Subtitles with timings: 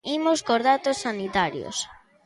[0.17, 1.77] Imos cos datos sanitarios.